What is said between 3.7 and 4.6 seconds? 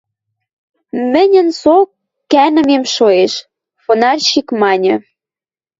фонарщик